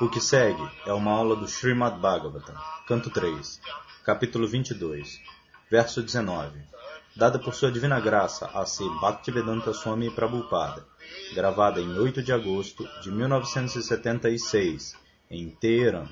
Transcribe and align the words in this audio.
O 0.00 0.08
que 0.08 0.20
segue 0.20 0.62
é 0.86 0.92
uma 0.92 1.10
aula 1.10 1.34
do 1.34 1.48
Srimad 1.48 1.98
Bhagavatam, 1.98 2.54
canto 2.86 3.10
3, 3.10 3.60
capítulo 4.04 4.46
22, 4.46 5.20
verso 5.68 6.00
19, 6.00 6.56
dada 7.16 7.36
por 7.36 7.52
sua 7.52 7.72
divina 7.72 7.98
graça 7.98 8.48
a 8.54 8.64
Sri 8.64 8.88
Bhaktivedanta 9.00 9.74
Swami 9.74 10.08
Prabhupada, 10.08 10.86
gravada 11.34 11.80
em 11.80 11.98
8 11.98 12.22
de 12.22 12.32
agosto 12.32 12.88
de 13.02 13.10
1976, 13.10 14.96
em 15.28 15.50
Teherã. 15.50 16.06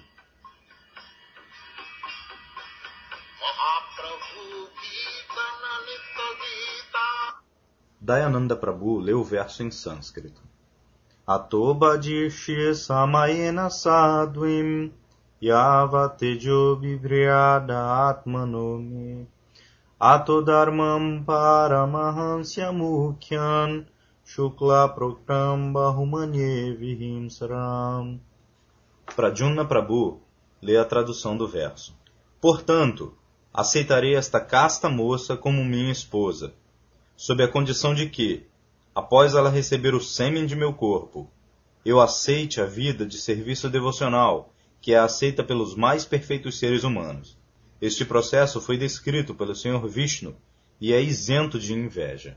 Dayananda 8.07 8.55
Prabhu 8.55 9.01
leu 9.01 9.19
o 9.19 9.25
verso 9.25 9.65
em 9.65 9.71
sânscrito. 9.73 10.41
Atobadishye 11.27 12.73
samayena 12.73 13.69
sadvim 13.69 14.93
yavatejo 15.43 16.77
vibryada 16.77 18.09
atmanome 18.09 19.27
atodharmam 19.99 21.25
paramahansya 21.25 22.71
mukhyan 22.71 23.87
shukla 24.25 24.89
proktam 24.95 25.73
bahumanye 25.73 26.77
vihimsaram. 26.79 28.21
Pradyumna 29.17 29.65
Prabhu 29.65 30.21
lê 30.63 30.77
a 30.77 30.85
tradução 30.85 31.37
do 31.37 31.49
verso. 31.49 31.93
Portanto, 32.41 33.13
aceitarei 33.53 34.15
esta 34.15 34.39
casta 34.39 34.89
moça 34.89 35.37
como 35.37 35.65
minha 35.65 35.91
esposa, 35.91 36.55
sob 37.17 37.43
a 37.43 37.49
condição 37.49 37.95
de 37.95 38.09
que, 38.09 38.47
após 38.95 39.35
ela 39.35 39.49
receber 39.49 39.95
o 39.95 40.01
sêmen 40.01 40.45
de 40.45 40.55
meu 40.55 40.75
corpo, 40.75 41.31
eu 41.85 41.99
aceite 42.01 42.61
a 42.61 42.67
vida 42.67 43.07
de 43.07 43.17
serviço 43.17 43.71
devocional, 43.71 44.53
que 44.81 44.93
é 44.93 44.99
aceita 44.99 45.43
pelos 45.43 45.75
mais 45.75 46.05
perfeitos 46.05 46.59
seres 46.59 46.85
humanos. 46.85 47.37
Este 47.81 48.05
processo 48.05 48.61
foi 48.61 48.77
descrito 48.77 49.35
pelo 49.35 49.55
Sr. 49.55 49.87
Vishnu 49.89 50.37
e 50.81 50.93
é 50.93 51.01
isento 51.01 51.59
de 51.59 51.73
inveja. 51.73 52.37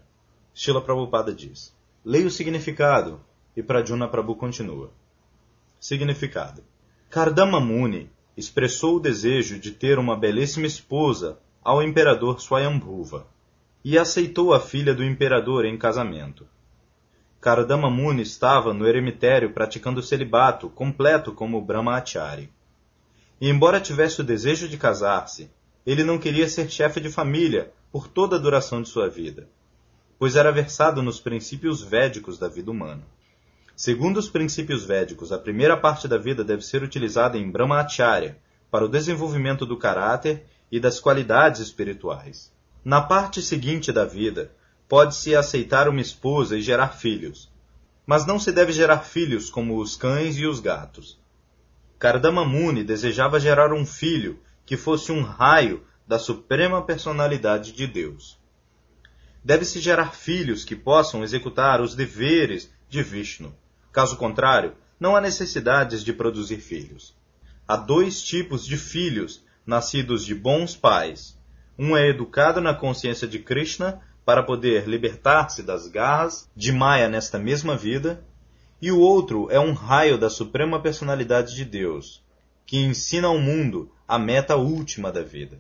Shila 0.54 0.82
Prabhupada 0.82 1.34
diz. 1.34 1.76
Leia 2.04 2.28
o 2.28 2.32
significado 2.32 3.20
e 3.56 3.62
Pradyumna 3.62 4.08
Prabhu 4.08 4.36
continua. 4.36 4.92
Significado. 5.80 6.64
Kardama 7.10 7.60
Muni 7.60 8.10
expressou 8.38 8.96
o 8.96 9.00
desejo 9.00 9.60
de 9.60 9.72
ter 9.72 10.00
uma 10.00 10.16
belíssima 10.16 10.68
esposa 10.68 11.40
ao 11.62 11.84
imperador 11.84 12.40
Swayambhuva 12.40 13.28
e 13.84 13.98
aceitou 13.98 14.54
a 14.54 14.60
filha 14.60 14.94
do 14.94 15.04
imperador 15.04 15.66
em 15.66 15.78
casamento. 15.78 16.48
Kardama 17.40 17.90
Muni 17.90 18.22
estava 18.22 18.74
no 18.74 18.86
eremitério 18.86 19.54
praticando 19.54 20.04
celibato 20.04 20.70
completo 20.70 21.32
como 21.32 21.62
Brahmachari. 21.62 22.50
E 23.40 23.50
embora 23.50 23.80
tivesse 23.80 24.20
o 24.20 24.24
desejo 24.24 24.68
de 24.68 24.78
casar-se, 24.78 25.50
ele 25.86 26.04
não 26.04 26.18
queria 26.18 26.50
ser 26.50 26.70
chefe 26.70 27.00
de 27.00 27.10
família 27.10 27.72
por 27.92 28.08
toda 28.08 28.36
a 28.36 28.40
duração 28.40 28.82
de 28.82 28.90
sua 28.90 29.10
vida, 29.10 29.48
pois 30.20 30.36
era 30.36 30.52
versado 30.52 31.02
nos 31.02 31.22
princípios 31.22 31.82
védicos 31.82 32.38
da 32.38 32.50
vida 32.50 32.70
humana. 32.70 33.04
Segundo 33.74 34.18
os 34.18 34.30
princípios 34.30 34.84
védicos, 34.84 35.32
a 35.32 35.40
primeira 35.40 35.78
parte 35.78 36.06
da 36.06 36.18
vida 36.18 36.44
deve 36.44 36.62
ser 36.62 36.84
utilizada 36.84 37.38
em 37.38 37.50
Brahmacharya 37.50 38.38
para 38.70 38.84
o 38.84 38.90
desenvolvimento 38.90 39.66
do 39.66 39.78
caráter 39.78 40.44
e 40.70 40.78
das 40.78 41.00
qualidades 41.00 41.62
espirituais. 41.62 42.52
Na 42.84 43.02
parte 43.02 43.42
seguinte 43.42 43.92
da 43.92 44.06
vida, 44.06 44.54
pode-se 44.88 45.36
aceitar 45.36 45.90
uma 45.90 46.00
esposa 46.00 46.58
e 46.58 46.62
gerar 46.62 46.90
filhos, 46.90 47.52
mas 48.06 48.26
não 48.26 48.40
se 48.40 48.54
deve 48.54 48.72
gerar 48.72 49.00
filhos 49.00 49.50
como 49.50 49.78
os 49.80 49.98
cães 49.98 50.38
e 50.38 50.46
os 50.46 50.62
gatos. 50.62 51.20
Kardama 52.00 52.46
Muni 52.46 52.84
desejava 52.84 53.38
gerar 53.38 53.74
um 53.74 53.86
filho 53.86 54.40
que 54.66 54.78
fosse 54.78 55.12
um 55.12 55.22
raio 55.22 55.86
da 56.08 56.18
suprema 56.18 56.82
personalidade 56.82 57.74
de 57.74 57.86
Deus. 57.86 58.40
Deve-se 59.44 59.82
gerar 59.82 60.14
filhos 60.14 60.64
que 60.64 60.76
possam 60.76 61.22
executar 61.22 61.82
os 61.82 61.94
deveres 61.96 62.72
de 62.88 63.04
Vishnu. 63.04 63.54
Caso 63.92 64.16
contrário, 64.16 64.74
não 64.98 65.18
há 65.18 65.22
necessidade 65.22 66.04
de 66.04 66.14
produzir 66.14 66.62
filhos. 66.62 67.14
Há 67.68 67.76
dois 67.76 68.24
tipos 68.24 68.66
de 68.66 68.78
filhos 68.78 69.44
nascidos 69.66 70.26
de 70.26 70.34
bons 70.34 70.76
pais 70.78 71.39
um 71.80 71.96
é 71.96 72.10
educado 72.10 72.60
na 72.60 72.74
consciência 72.74 73.26
de 73.26 73.40
Krishna 73.40 74.02
para 74.26 74.44
poder 74.44 74.86
libertar-se 74.86 75.64
das 75.64 75.88
garras 75.88 76.46
de 76.54 76.74
Maya 76.74 77.08
nesta 77.08 77.40
mesma 77.40 77.78
vida, 77.78 78.22
e 78.82 78.92
o 78.92 79.00
outro 79.00 79.48
é 79.50 79.62
um 79.62 79.72
raio 79.72 80.18
da 80.18 80.30
suprema 80.30 80.82
personalidade 80.82 81.56
de 81.56 81.64
Deus, 81.64 82.22
que 82.66 82.78
ensina 82.78 83.30
ao 83.30 83.40
mundo 83.40 83.90
a 84.06 84.20
meta 84.20 84.58
última 84.58 85.10
da 85.10 85.22
vida. 85.22 85.58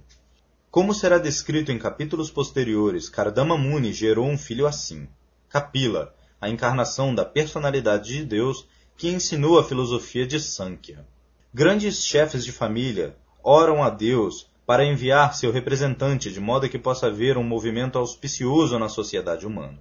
Como 0.69 0.93
será 0.93 1.17
descrito 1.17 1.71
em 1.71 1.79
capítulos 1.79 2.29
posteriores, 2.29 3.07
Kardama 3.07 3.57
Muni 3.57 3.93
gerou 3.93 4.27
um 4.27 4.37
filho 4.37 4.67
assim, 4.67 5.07
Kapila, 5.47 6.13
a 6.41 6.49
encarnação 6.49 7.15
da 7.15 7.23
personalidade 7.23 8.17
de 8.17 8.25
Deus 8.25 8.67
que 8.97 9.07
ensinou 9.07 9.57
a 9.57 9.63
filosofia 9.63 10.27
de 10.27 10.37
Sankhya. 10.37 11.05
Grandes 11.53 12.03
chefes 12.03 12.43
de 12.43 12.51
família 12.51 13.15
oram 13.41 13.81
a 13.81 13.89
Deus 13.89 14.49
para 14.69 14.85
enviar 14.85 15.33
seu 15.33 15.51
representante 15.51 16.31
de 16.31 16.39
modo 16.39 16.69
que 16.69 16.77
possa 16.77 17.07
haver 17.07 17.39
um 17.39 17.43
movimento 17.43 17.97
auspicioso 17.97 18.77
na 18.77 18.87
sociedade 18.87 19.47
humana. 19.47 19.79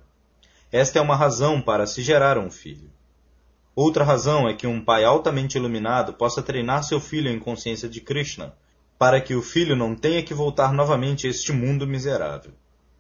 Esta 0.73 0.99
é 0.99 1.03
uma 1.03 1.15
razão 1.15 1.61
para 1.61 1.87
se 1.87 2.01
gerar 2.01 2.39
um 2.39 2.51
filho. 2.51 2.91
Outra 3.77 4.03
razão 4.03 4.49
é 4.49 4.55
que 4.55 4.67
um 4.67 4.83
pai 4.83 5.05
altamente 5.05 5.59
iluminado 5.59 6.15
possa 6.15 6.43
treinar 6.43 6.85
seu 6.85 6.99
filho 6.99 7.31
em 7.31 7.39
consciência 7.39 7.87
de 7.87 8.01
Krishna, 8.01 8.55
para 8.99 9.21
que 9.21 9.35
o 9.35 9.43
filho 9.43 9.77
não 9.77 9.95
tenha 9.95 10.23
que 10.23 10.33
voltar 10.33 10.73
novamente 10.73 11.27
a 11.27 11.31
este 11.31 11.53
mundo 11.53 11.87
miserável. 11.87 12.53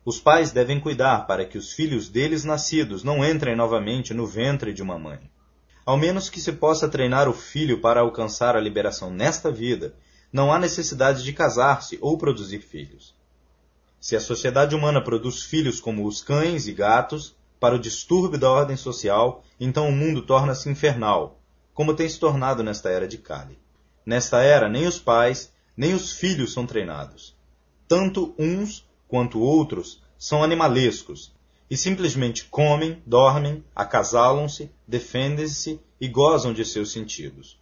Os 0.04 0.20
pais 0.20 0.52
devem 0.52 0.78
cuidar 0.78 1.26
para 1.26 1.46
que 1.46 1.56
os 1.56 1.72
filhos 1.72 2.10
deles 2.10 2.44
nascidos 2.44 3.02
não 3.02 3.24
entrem 3.24 3.56
novamente 3.56 4.12
no 4.12 4.26
ventre 4.26 4.74
de 4.74 4.82
uma 4.82 4.98
mãe. 4.98 5.20
Ao 5.86 5.96
menos 5.96 6.28
que 6.28 6.38
se 6.38 6.52
possa 6.52 6.86
treinar 6.86 7.30
o 7.30 7.32
filho 7.32 7.80
para 7.80 8.02
alcançar 8.02 8.56
a 8.56 8.60
liberação 8.60 9.10
nesta 9.10 9.50
vida 9.50 9.94
não 10.32 10.52
há 10.52 10.58
necessidade 10.58 11.22
de 11.22 11.32
casar-se 11.32 11.98
ou 12.00 12.18
produzir 12.18 12.60
filhos. 12.60 13.14
Se 14.00 14.14
a 14.14 14.20
sociedade 14.20 14.74
humana 14.74 15.02
produz 15.02 15.42
filhos 15.42 15.80
como 15.80 16.06
os 16.06 16.22
cães 16.22 16.66
e 16.66 16.72
gatos, 16.72 17.34
para 17.58 17.74
o 17.74 17.78
distúrbio 17.78 18.38
da 18.38 18.50
ordem 18.50 18.76
social, 18.76 19.44
então 19.58 19.88
o 19.88 19.92
mundo 19.92 20.22
torna-se 20.22 20.68
infernal, 20.68 21.40
como 21.74 21.94
tem 21.94 22.08
se 22.08 22.18
tornado 22.18 22.62
nesta 22.62 22.88
era 22.88 23.08
de 23.08 23.18
Kali. 23.18 23.58
Nesta 24.06 24.42
era, 24.42 24.68
nem 24.68 24.86
os 24.86 24.98
pais, 24.98 25.52
nem 25.76 25.94
os 25.94 26.12
filhos 26.12 26.52
são 26.52 26.66
treinados. 26.66 27.36
Tanto 27.86 28.34
uns 28.38 28.86
quanto 29.06 29.40
outros 29.40 30.00
são 30.18 30.42
animalescos 30.42 31.32
e 31.70 31.76
simplesmente 31.76 32.44
comem, 32.44 33.02
dormem, 33.04 33.64
acasalam-se, 33.74 34.70
defendem-se 34.86 35.80
e 36.00 36.08
gozam 36.08 36.52
de 36.52 36.64
seus 36.64 36.92
sentidos. 36.92 37.58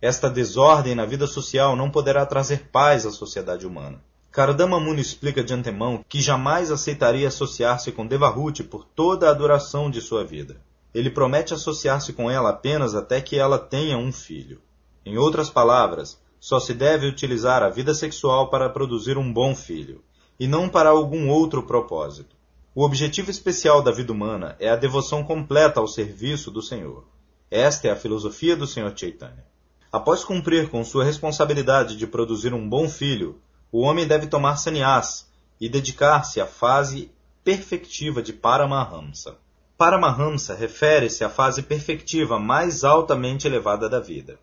Esta 0.00 0.30
desordem 0.30 0.94
na 0.94 1.04
vida 1.04 1.26
social 1.26 1.74
não 1.74 1.90
poderá 1.90 2.24
trazer 2.24 2.68
paz 2.70 3.04
à 3.04 3.10
sociedade 3.10 3.66
humana. 3.66 4.00
Kardama 4.30 4.78
Muni 4.78 5.00
explica 5.00 5.42
de 5.42 5.52
antemão 5.52 6.04
que 6.08 6.22
jamais 6.22 6.70
aceitaria 6.70 7.26
associar-se 7.26 7.90
com 7.90 8.06
Devahuti 8.06 8.62
por 8.62 8.84
toda 8.84 9.28
a 9.28 9.34
duração 9.34 9.90
de 9.90 10.00
sua 10.00 10.24
vida. 10.24 10.60
Ele 10.94 11.10
promete 11.10 11.52
associar-se 11.52 12.12
com 12.12 12.30
ela 12.30 12.50
apenas 12.50 12.94
até 12.94 13.20
que 13.20 13.36
ela 13.36 13.58
tenha 13.58 13.98
um 13.98 14.12
filho. 14.12 14.60
Em 15.04 15.18
outras 15.18 15.50
palavras, 15.50 16.20
só 16.38 16.60
se 16.60 16.72
deve 16.72 17.06
utilizar 17.06 17.62
a 17.64 17.68
vida 17.68 17.92
sexual 17.92 18.48
para 18.48 18.68
produzir 18.68 19.18
um 19.18 19.32
bom 19.32 19.54
filho, 19.54 20.04
e 20.38 20.46
não 20.46 20.68
para 20.68 20.90
algum 20.90 21.28
outro 21.28 21.64
propósito. 21.64 22.36
O 22.74 22.84
objetivo 22.84 23.30
especial 23.30 23.82
da 23.82 23.90
vida 23.90 24.12
humana 24.12 24.54
é 24.60 24.68
a 24.68 24.76
devoção 24.76 25.24
completa 25.24 25.80
ao 25.80 25.88
serviço 25.88 26.50
do 26.50 26.62
Senhor. 26.62 27.04
Esta 27.50 27.88
é 27.88 27.90
a 27.90 27.96
filosofia 27.96 28.54
do 28.54 28.66
Senhor 28.66 28.92
Chaitanya. 28.94 29.44
Após 29.90 30.22
cumprir 30.22 30.68
com 30.68 30.84
sua 30.84 31.02
responsabilidade 31.02 31.96
de 31.96 32.06
produzir 32.06 32.52
um 32.52 32.68
bom 32.68 32.86
filho, 32.90 33.40
o 33.72 33.80
homem 33.80 34.06
deve 34.06 34.26
tomar 34.26 34.56
sannyas 34.56 35.26
e 35.58 35.66
dedicar-se 35.66 36.42
à 36.42 36.46
fase 36.46 37.10
perfectiva 37.42 38.22
de 38.22 38.34
Paramahamsa. 38.34 39.38
Paramahamsa 39.78 40.54
refere-se 40.54 41.24
à 41.24 41.30
fase 41.30 41.62
perfectiva 41.62 42.38
mais 42.38 42.84
altamente 42.84 43.46
elevada 43.46 43.88
da 43.88 43.98
vida. 43.98 44.38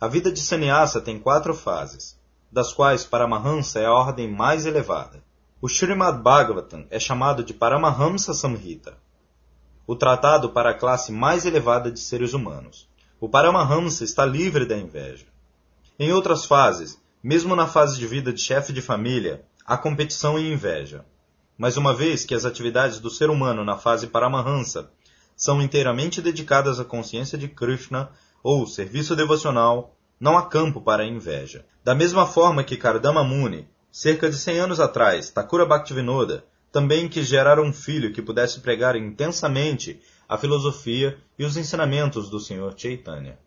A 0.00 0.08
vida 0.08 0.32
de 0.32 0.40
sannyasa 0.40 1.00
tem 1.00 1.16
quatro 1.16 1.54
fases, 1.54 2.18
das 2.50 2.72
quais 2.72 3.04
Paramahamsa 3.04 3.78
é 3.78 3.86
a 3.86 3.92
ordem 3.92 4.28
mais 4.28 4.66
elevada. 4.66 5.22
O 5.62 5.68
Srimad 5.68 6.20
Bhagavatam 6.22 6.86
é 6.90 6.98
chamado 6.98 7.44
de 7.44 7.54
Paramahamsa 7.54 8.34
Samhita, 8.34 8.96
o 9.86 9.94
tratado 9.94 10.50
para 10.50 10.70
a 10.70 10.74
classe 10.74 11.12
mais 11.12 11.46
elevada 11.46 11.88
de 11.88 12.00
seres 12.00 12.32
humanos. 12.32 12.87
O 13.20 13.28
Paramahamsa 13.28 14.04
está 14.04 14.24
livre 14.24 14.64
da 14.64 14.76
inveja. 14.76 15.26
Em 15.98 16.12
outras 16.12 16.44
fases, 16.44 17.02
mesmo 17.20 17.56
na 17.56 17.66
fase 17.66 17.98
de 17.98 18.06
vida 18.06 18.32
de 18.32 18.40
chefe 18.40 18.72
de 18.72 18.80
família, 18.80 19.44
há 19.66 19.76
competição 19.76 20.38
e 20.38 20.52
inveja. 20.52 21.04
Mas 21.58 21.76
uma 21.76 21.92
vez 21.92 22.24
que 22.24 22.32
as 22.32 22.44
atividades 22.44 23.00
do 23.00 23.10
ser 23.10 23.28
humano 23.28 23.64
na 23.64 23.76
fase 23.76 24.06
Paramahansa 24.06 24.92
são 25.36 25.60
inteiramente 25.60 26.22
dedicadas 26.22 26.78
à 26.78 26.84
consciência 26.84 27.36
de 27.36 27.48
Krishna 27.48 28.08
ou 28.40 28.64
serviço 28.68 29.16
devocional, 29.16 29.96
não 30.20 30.38
há 30.38 30.46
campo 30.46 30.80
para 30.80 31.02
a 31.02 31.06
inveja. 31.06 31.66
Da 31.82 31.96
mesma 31.96 32.24
forma 32.24 32.62
que 32.62 32.76
Kardama 32.76 33.24
Muni, 33.24 33.68
cerca 33.90 34.30
de 34.30 34.36
100 34.36 34.60
anos 34.60 34.78
atrás, 34.78 35.28
Thakura 35.28 35.66
Bhaktivinoda, 35.66 36.44
também 36.70 37.08
quis 37.08 37.26
gerar 37.26 37.58
um 37.58 37.72
filho 37.72 38.12
que 38.12 38.22
pudesse 38.22 38.60
pregar 38.60 38.94
intensamente 38.94 40.00
a 40.28 40.36
filosofia 40.36 41.18
e 41.38 41.44
os 41.44 41.56
ensinamentos 41.56 42.28
do 42.28 42.38
Senhor 42.38 42.74
Chaitanya. 42.76 43.38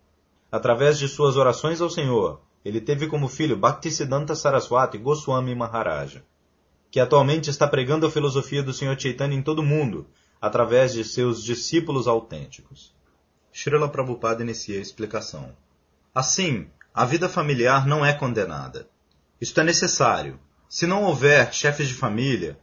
Através 0.51 0.97
de 0.97 1.07
suas 1.07 1.37
orações 1.37 1.79
ao 1.79 1.89
Senhor, 1.89 2.41
ele 2.65 2.81
teve 2.81 3.07
como 3.07 3.27
filho 3.27 3.55
Bhaktisiddhanta 3.55 4.35
Saraswati 4.35 4.97
Goswami 4.97 5.53
Maharaja 5.53 6.23
que 6.91 6.99
atualmente 6.99 7.49
está 7.49 7.65
pregando 7.65 8.05
a 8.05 8.11
filosofia 8.11 8.61
do 8.61 8.73
Sr. 8.73 8.99
Chaitanya 8.99 9.35
em 9.35 9.41
todo 9.41 9.59
o 9.59 9.65
mundo, 9.65 10.05
através 10.41 10.91
de 10.91 11.05
seus 11.05 11.41
discípulos 11.41 12.05
autênticos. 12.05 12.93
Srila 13.53 13.87
Prabhupada 13.87 14.43
inicia 14.43 14.77
a 14.77 14.81
explicação. 14.81 15.55
Assim, 16.13 16.67
a 16.93 17.05
vida 17.05 17.29
familiar 17.29 17.87
não 17.87 18.05
é 18.05 18.11
condenada. 18.11 18.89
Isto 19.39 19.61
é 19.61 19.63
necessário. 19.63 20.37
Se 20.67 20.85
não 20.85 21.03
houver 21.03 21.53
chefes 21.53 21.87
de 21.87 21.93
família, 21.93 22.59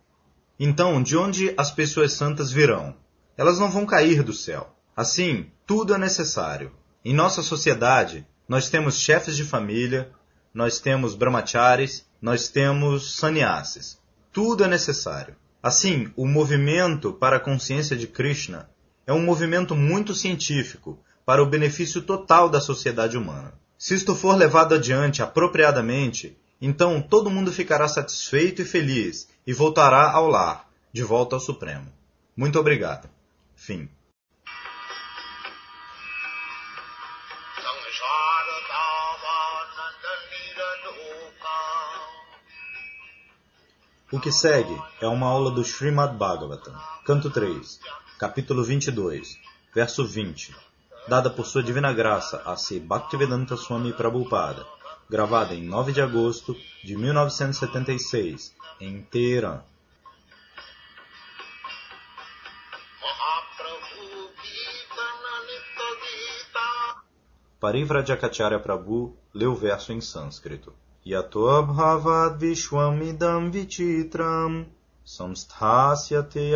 então 0.61 1.03
de 1.03 1.17
onde 1.17 1.55
as 1.56 1.71
pessoas 1.71 2.12
santas 2.12 2.53
virão? 2.53 2.94
Elas 3.38 3.58
não 3.58 3.70
vão 3.70 3.87
cair 3.87 4.23
do 4.23 4.35
céu. 4.35 4.76
Assim, 4.94 5.46
tudo 5.67 5.94
é 5.94 5.99
necessário. 5.99 6.73
Em 7.02 7.14
nossa 7.14 7.43
sociedade, 7.43 8.26
nós 8.46 8.69
temos 8.69 8.99
chefes 8.99 9.35
de 9.35 9.44
família, 9.44 10.11
nós 10.52 10.79
temos 10.79 11.14
brahmacharis, 11.14 12.05
nós 12.20 12.49
temos 12.49 13.17
sannyasis 13.17 13.99
tudo 14.38 14.62
é 14.62 14.69
necessário. 14.69 15.35
Assim, 15.61 16.12
o 16.17 16.25
movimento 16.25 17.12
para 17.12 17.38
a 17.38 17.40
consciência 17.40 17.96
de 17.96 18.06
Krishna 18.06 18.70
é 19.05 19.12
um 19.12 19.20
movimento 19.20 19.75
muito 19.75 20.14
científico 20.14 20.96
para 21.26 21.43
o 21.43 21.46
benefício 21.46 22.02
total 22.02 22.49
da 22.49 22.61
sociedade 22.61 23.19
humana. 23.19 23.55
Se 23.76 23.94
isto 23.94 24.14
for 24.14 24.37
levado 24.37 24.76
adiante 24.76 25.25
apropriadamente, 25.25 26.38
então 26.62 27.02
todo 27.02 27.31
mundo 27.31 27.50
ficará 27.50 27.88
satisfeito 27.88 28.62
e 28.62 28.64
feliz 28.64 29.29
e 29.44 29.52
voltará 29.52 30.08
ao 30.12 30.29
lar, 30.29 30.69
de 30.93 31.02
volta 31.02 31.35
ao 31.35 31.40
Supremo. 31.40 31.93
Muito 32.37 32.61
obrigado. 32.61 33.08
Fim. 33.59 33.89
O 44.11 44.21
que 44.21 44.33
segue 44.33 44.75
é 45.03 45.07
uma 45.07 45.27
aula 45.27 45.51
do 45.51 45.63
Srimad 45.63 46.17
Bhagavatam, 46.17 46.73
canto 47.05 47.29
3, 47.31 47.81
capítulo 48.19 48.65
22, 48.65 49.37
verso 49.75 50.07
20, 50.07 50.57
dada 51.09 51.29
por 51.29 51.45
sua 51.45 51.63
divina 51.63 51.93
graça 51.93 52.41
a 52.47 52.57
C. 52.57 52.79
Bhaktivedanta 52.79 53.57
Swami 53.57 53.93
Prabhupada, 53.93 54.65
gravada 55.11 55.55
em 55.55 55.63
9 55.63 55.93
de 55.93 56.01
agosto 56.01 56.57
de 56.83 56.97
1976, 56.97 58.55
em 58.81 59.03
Teherã. 59.03 59.63
Parivrajakacharya 67.61 68.61
Prabhu 68.61 69.17
leu 69.35 69.52
o 69.52 69.56
verso 69.56 69.93
em 69.93 70.00
sânscrito. 70.00 70.73
Yato 71.05 71.62
bhavat 71.62 72.38
vishwam 72.38 73.02
idam 73.02 73.50
vichitram 73.50 74.67
samsthasyate 75.05 76.52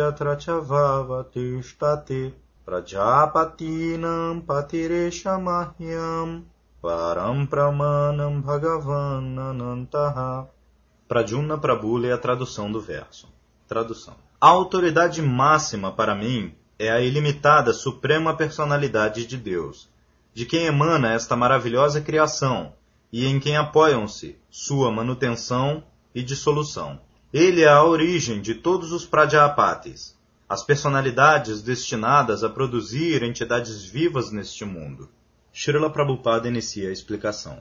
prajapatinam 2.65 4.41
Patireshamahyam 4.41 6.45
param 6.81 7.45
pramanam 7.45 8.41
bhagavan 8.41 9.39
anantaha 9.39 10.47
Prajuna 11.07 11.57
Prabhu 11.57 11.97
lê 11.97 12.11
a 12.11 12.17
tradução 12.17 12.71
do 12.71 12.79
verso. 12.79 13.27
Tradução. 13.67 14.15
A 14.39 14.47
autoridade 14.47 15.21
máxima 15.21 15.91
para 15.91 16.15
mim 16.15 16.55
é 16.83 16.91
a 16.91 17.01
ilimitada 17.01 17.73
suprema 17.73 18.35
personalidade 18.35 19.25
de 19.25 19.37
Deus, 19.37 19.89
de 20.33 20.45
quem 20.45 20.65
emana 20.65 21.13
esta 21.13 21.35
maravilhosa 21.35 22.01
criação, 22.01 22.73
e 23.11 23.25
em 23.25 23.39
quem 23.39 23.55
apoiam-se 23.55 24.37
sua 24.49 24.91
manutenção 24.91 25.83
e 26.13 26.21
dissolução. 26.21 26.99
Ele 27.31 27.61
é 27.61 27.69
a 27.69 27.83
origem 27.83 28.41
de 28.41 28.55
todos 28.55 28.91
os 28.91 29.05
Prajapatis, 29.05 30.17
as 30.47 30.63
personalidades 30.63 31.61
destinadas 31.61 32.43
a 32.43 32.49
produzir 32.49 33.23
entidades 33.23 33.83
vivas 33.83 34.31
neste 34.31 34.65
mundo. 34.65 35.09
Srila 35.53 35.89
Prabhupada 35.89 36.47
inicia 36.47 36.89
a 36.89 36.91
explicação. 36.91 37.59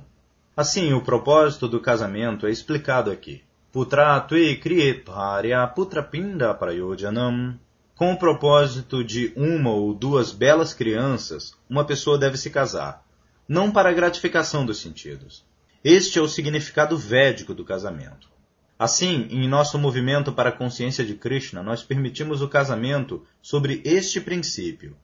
Assim, 0.57 0.93
o 0.93 1.01
propósito 1.01 1.67
do 1.69 1.81
casamento 1.81 2.47
é 2.47 2.51
explicado 2.51 3.11
aqui. 3.11 3.43
Putra 3.71 4.21
kriyetharya 4.21 5.67
putra 5.69 6.03
pinda 6.03 6.53
prayojanam. 6.53 7.59
Com 8.03 8.15
o 8.15 8.19
propósito 8.19 9.05
de 9.05 9.33
uma 9.37 9.71
ou 9.71 9.95
duas 9.95 10.33
belas 10.33 10.75
crianças, 10.75 11.55
uma 11.71 11.85
pessoa 11.85 12.19
deve 12.19 12.37
se 12.37 12.51
casar 12.51 13.07
não 13.49 13.71
para 13.71 13.91
a 13.91 13.93
gratificação 13.93 14.67
dos 14.67 14.81
sentidos. 14.81 15.45
Este 15.85 16.19
é 16.19 16.21
o 16.21 16.27
significado 16.27 16.99
védico 16.99 17.55
do 17.55 17.65
casamento. 17.65 18.29
Assim, 18.77 19.29
em 19.31 19.49
nosso 19.49 19.79
movimento 19.79 20.33
para 20.33 20.49
a 20.49 20.53
consciência 20.53 21.05
de 21.05 21.15
Krishna, 21.15 21.63
nós 21.63 21.85
permitimos 21.85 22.43
o 22.43 22.49
casamento 22.49 23.25
sobre 23.41 23.81
este 23.85 24.21
princípio, 24.21 24.97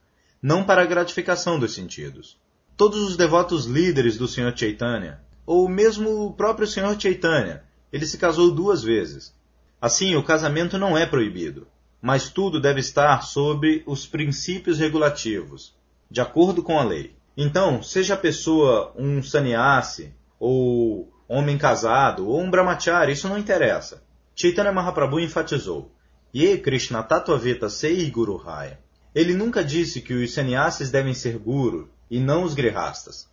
não 0.42 0.64
para 0.64 0.82
a 0.82 0.86
gratificação 0.86 1.56
dos 1.56 1.74
sentidos. 1.74 2.36
Todos 2.76 3.00
os 3.02 3.16
devotos 3.16 3.64
líderes 3.64 4.18
do 4.18 4.26
Sr. 4.26 4.52
Chaitanya, 4.56 5.20
ou 5.46 5.68
mesmo 5.68 6.26
o 6.26 6.32
próprio 6.32 6.66
Sr. 6.66 6.98
Chaitanya, 6.98 7.62
ele 7.92 8.06
se 8.06 8.18
casou 8.18 8.50
duas 8.50 8.82
vezes. 8.82 9.32
Assim, 9.80 10.16
o 10.16 10.24
casamento 10.24 10.76
não 10.76 10.98
é 10.98 11.06
proibido, 11.06 11.68
mas 12.00 12.28
tudo 12.30 12.60
deve 12.60 12.80
estar 12.80 13.22
sobre 13.22 13.82
os 13.86 14.06
princípios 14.06 14.78
regulativos, 14.78 15.74
de 16.10 16.20
acordo 16.20 16.62
com 16.62 16.78
a 16.78 16.84
lei. 16.84 17.16
Então, 17.36 17.82
seja 17.82 18.14
a 18.14 18.18
pessoa 18.18 18.92
um 18.96 19.22
sannyasi, 19.22 20.12
ou 20.38 21.12
homem 21.28 21.58
casado, 21.58 22.26
ou 22.28 22.40
um 22.40 22.50
brahmachari, 22.50 23.12
isso 23.12 23.28
não 23.28 23.38
interessa. 23.38 24.02
Chaitanya 24.34 24.72
Mahaprabhu 24.72 25.20
enfatizou, 25.20 25.90
Ye 26.34 26.58
Krishna 26.58 27.02
Tatvaveta 27.02 27.68
Sei 27.68 28.08
Guru 28.10 28.36
Raya. 28.36 28.78
Ele 29.14 29.34
nunca 29.34 29.64
disse 29.64 30.00
que 30.00 30.14
os 30.14 30.32
sannyasis 30.32 30.90
devem 30.90 31.14
ser 31.14 31.38
guru 31.38 31.88
e 32.10 32.20
não 32.20 32.44
os 32.44 32.54
grihastas. 32.54 33.28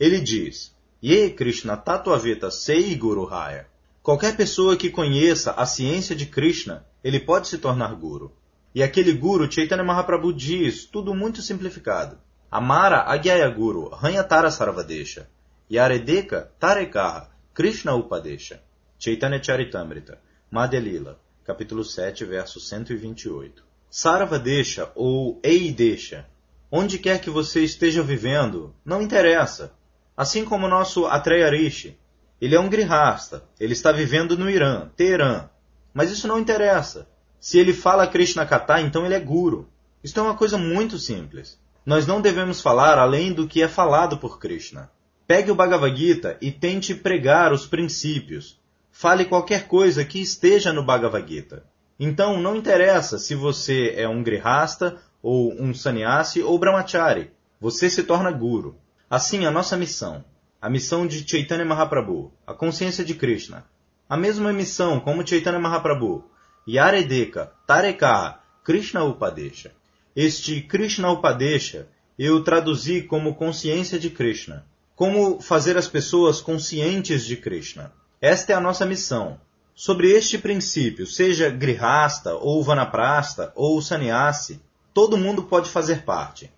Ele 0.00 0.20
diz, 0.20 0.74
Ye 1.02 1.30
Krishna 1.30 1.76
Tatvaveta 1.76 2.50
Sei 2.50 2.94
Guru 2.94 3.24
Raya. 3.24 3.66
Qualquer 4.02 4.36
pessoa 4.36 4.76
que 4.76 4.90
conheça 4.90 5.52
a 5.52 5.66
ciência 5.66 6.16
de 6.16 6.26
Krishna, 6.26 6.84
ele 7.02 7.20
pode 7.20 7.48
se 7.48 7.58
tornar 7.58 7.94
guru. 7.94 8.32
E 8.74 8.82
aquele 8.82 9.12
guru, 9.12 9.50
Chaitanya 9.50 9.84
Mahaprabhu 9.84 10.32
diz, 10.32 10.84
tudo 10.84 11.14
muito 11.14 11.40
simplificado. 11.42 12.18
Amara 12.50 13.04
Agyayaguru 13.06 13.90
Ranyatara 13.90 14.50
Sarvadesha 14.50 15.28
Yaredeka 15.70 16.50
Tarekaha 16.58 17.28
Krishna 17.52 17.94
Upadesha 17.94 18.62
Chaitanya 18.98 19.42
Charitamrita 19.42 20.18
Madhya 20.50 20.80
Lila 20.80 21.18
capítulo 21.44 21.84
7, 21.84 22.24
verso 22.24 22.58
128 22.58 23.62
Sarvadesha 23.90 24.90
ou 24.94 25.38
Eidesha 25.42 26.26
Onde 26.70 26.98
quer 26.98 27.20
que 27.20 27.30
você 27.30 27.64
esteja 27.64 28.02
vivendo, 28.02 28.74
não 28.84 29.00
interessa. 29.00 29.72
Assim 30.14 30.44
como 30.44 30.66
o 30.66 30.68
nosso 30.68 31.06
Atreya 31.06 31.50
Rishi, 31.50 31.98
ele 32.40 32.54
é 32.54 32.60
um 32.60 32.68
grihasta, 32.68 33.42
ele 33.58 33.72
está 33.72 33.90
vivendo 33.90 34.36
no 34.36 34.50
Irã, 34.50 34.90
Teherã. 34.94 35.48
Mas 35.98 36.10
isso 36.10 36.28
não 36.28 36.38
interessa. 36.38 37.00
Se 37.40 37.58
ele 37.58 37.74
fala 37.74 38.06
Krishna 38.06 38.46
Kata, 38.46 38.80
então 38.80 39.04
ele 39.04 39.14
é 39.14 39.20
guru. 39.20 39.68
Isto 40.02 40.20
é 40.20 40.22
uma 40.22 40.36
coisa 40.36 40.56
muito 40.56 40.98
simples 40.98 41.58
nós 41.88 42.06
não 42.06 42.20
devemos 42.20 42.60
falar 42.60 42.98
além 42.98 43.32
do 43.32 43.48
que 43.48 43.62
é 43.62 43.66
falado 43.66 44.18
por 44.18 44.38
Krishna. 44.38 44.90
Pegue 45.26 45.50
o 45.50 45.54
Bhagavad 45.54 45.96
Gita 45.96 46.36
e 46.38 46.52
tente 46.52 46.94
pregar 46.94 47.50
os 47.50 47.66
princípios. 47.66 48.60
Fale 48.92 49.24
qualquer 49.24 49.66
coisa 49.66 50.04
que 50.04 50.20
esteja 50.20 50.70
no 50.70 50.84
Bhagavad 50.84 51.26
Gita. 51.26 51.64
Então, 51.98 52.42
não 52.42 52.54
interessa 52.54 53.18
se 53.18 53.34
você 53.34 53.94
é 53.96 54.06
um 54.06 54.22
grihasta, 54.22 54.98
ou 55.22 55.50
um 55.58 55.72
sannyasi, 55.72 56.42
ou 56.42 56.58
brahmachari. 56.58 57.30
Você 57.58 57.88
se 57.88 58.02
torna 58.02 58.30
guru. 58.30 58.76
Assim, 59.08 59.46
a 59.46 59.50
nossa 59.50 59.74
missão, 59.74 60.22
a 60.60 60.68
missão 60.68 61.06
de 61.06 61.26
Chaitanya 61.26 61.64
Mahaprabhu, 61.64 62.30
a 62.46 62.52
consciência 62.52 63.02
de 63.02 63.14
Krishna, 63.14 63.64
a 64.08 64.16
mesma 64.16 64.52
missão 64.52 64.98
como 64.98 65.26
Chaitanya 65.26 65.58
Mahaprabhu, 65.58 66.24
Yaredeka, 66.66 67.52
Tarekaha, 67.66 68.40
Krishna 68.64 69.04
Upadesha. 69.04 69.72
Este 70.16 70.62
Krishna 70.62 71.10
Upadesha 71.10 71.86
eu 72.18 72.42
traduzi 72.42 73.02
como 73.02 73.34
consciência 73.34 73.98
de 73.98 74.10
Krishna. 74.10 74.64
Como 74.96 75.40
fazer 75.40 75.76
as 75.76 75.86
pessoas 75.86 76.40
conscientes 76.40 77.24
de 77.24 77.36
Krishna. 77.36 77.92
Esta 78.20 78.52
é 78.52 78.56
a 78.56 78.60
nossa 78.60 78.84
missão. 78.84 79.38
Sobre 79.74 80.10
este 80.10 80.36
princípio, 80.36 81.06
seja 81.06 81.48
grihasta, 81.48 82.34
ou 82.34 82.64
vanaprasta, 82.64 83.52
ou 83.54 83.80
sannyasi, 83.80 84.60
todo 84.92 85.16
mundo 85.16 85.44
pode 85.44 85.70
fazer 85.70 86.02
parte. 86.02 86.50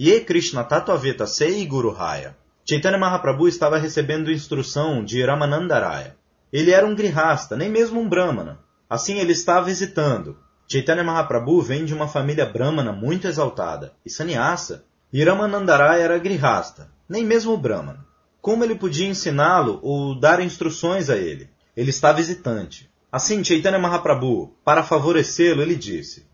Ye 0.00 0.18
Krishna 0.20 0.64
Tatvaveta 0.64 1.24
Sei 1.24 1.64
Guru 1.64 1.90
Raya. 1.90 2.36
Chaitanya 2.64 2.98
Mahaprabhu 2.98 3.46
estava 3.46 3.78
recebendo 3.78 4.32
instrução 4.32 5.04
de 5.04 5.24
Ramanandaraya. 5.24 6.16
Ele 6.54 6.70
era 6.70 6.86
um 6.86 6.94
grihasta, 6.94 7.56
nem 7.56 7.68
mesmo 7.68 8.00
um 8.00 8.08
brahmana. 8.08 8.60
Assim 8.88 9.18
ele 9.18 9.32
estava 9.32 9.72
hesitando. 9.72 10.38
Chaitanya 10.70 11.02
Mahaprabhu 11.02 11.60
vem 11.60 11.84
de 11.84 11.92
uma 11.92 12.06
família 12.06 12.46
brahmana 12.46 12.92
muito 12.92 13.26
exaltada, 13.26 13.92
e 14.06 14.08
sannyasa, 14.08 14.84
Ramanandaraya 15.12 16.04
era 16.04 16.16
grihasta, 16.16 16.88
nem 17.08 17.24
mesmo 17.24 17.56
brahmana. 17.56 18.06
Como 18.40 18.62
ele 18.62 18.76
podia 18.76 19.08
ensiná-lo 19.08 19.80
ou 19.82 20.14
dar 20.14 20.38
instruções 20.38 21.10
a 21.10 21.16
ele? 21.16 21.50
Ele 21.76 21.90
estava 21.90 22.20
hesitante. 22.20 22.88
Assim, 23.10 23.42
Chaitanya 23.42 23.80
Mahaprabhu, 23.80 24.54
para 24.64 24.84
favorecê-lo, 24.84 25.60
ele 25.60 25.74
disse: 25.74 26.24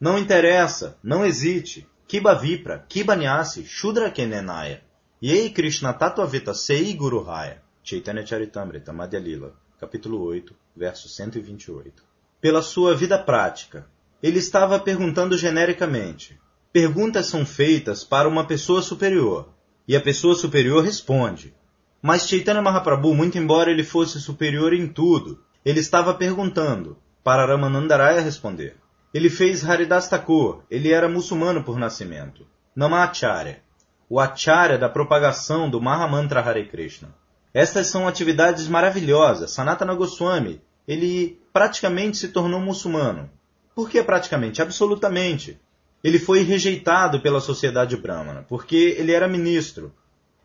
Não 0.00 0.18
interessa, 0.18 0.98
não 1.04 1.24
hesite. 1.24 1.86
Kiba 2.08 2.34
Vipra, 2.34 2.84
Kiba 2.88 3.14
Nyasi, 3.14 3.64
Shudra 3.64 4.10
Kenenaya, 4.10 4.82
Yei 5.22 5.50
Krishna 5.50 5.92
Tatvavita 5.92 6.52
Sei 6.52 6.94
Guru 6.94 7.22
Raya. 7.22 7.62
Chaitanya 7.88 8.26
Charitamrita, 8.26 8.92
Madhya 8.92 9.18
Lila, 9.18 9.52
capítulo 9.78 10.20
8, 10.24 10.54
verso 10.76 11.08
128. 11.08 12.02
Pela 12.40 12.62
sua 12.62 12.96
vida 12.96 13.16
prática, 13.16 13.86
ele 14.20 14.40
estava 14.40 14.78
perguntando 14.80 15.38
genericamente. 15.38 16.38
Perguntas 16.72 17.26
são 17.26 17.46
feitas 17.46 18.02
para 18.02 18.28
uma 18.28 18.44
pessoa 18.44 18.82
superior, 18.82 19.48
e 19.86 19.94
a 19.94 20.00
pessoa 20.00 20.34
superior 20.34 20.82
responde. 20.82 21.54
Mas 22.02 22.28
Chaitanya 22.28 22.60
Mahaprabhu, 22.60 23.14
muito 23.14 23.38
embora 23.38 23.70
ele 23.70 23.84
fosse 23.84 24.20
superior 24.20 24.72
em 24.72 24.88
tudo, 24.88 25.42
ele 25.64 25.78
estava 25.78 26.12
perguntando, 26.12 26.98
para 27.22 27.46
Ramanandaraya 27.46 28.20
responder. 28.20 28.76
Ele 29.14 29.30
fez 29.30 29.64
Haridas 29.64 30.08
Thakur, 30.08 30.62
ele 30.68 30.92
era 30.92 31.08
muçulmano 31.08 31.62
por 31.62 31.78
nascimento. 31.78 32.44
Namacharya, 32.74 33.62
o 34.08 34.18
acharya 34.18 34.76
da 34.76 34.88
propagação 34.88 35.70
do 35.70 35.80
Mahamantra 35.80 36.40
Hare 36.40 36.66
Krishna. 36.66 37.14
Estas 37.58 37.88
são 37.88 38.06
atividades 38.06 38.68
maravilhosas. 38.68 39.50
Sanatana 39.50 39.92
Goswami, 39.92 40.60
ele 40.86 41.40
praticamente 41.52 42.16
se 42.16 42.28
tornou 42.28 42.60
muçulmano. 42.60 43.28
Por 43.74 43.90
que 43.90 44.00
praticamente? 44.00 44.62
Absolutamente. 44.62 45.58
Ele 46.04 46.20
foi 46.20 46.42
rejeitado 46.42 47.20
pela 47.20 47.40
sociedade 47.40 47.96
brahmana, 47.96 48.46
porque 48.48 48.94
ele 48.96 49.10
era 49.10 49.26
ministro, 49.26 49.92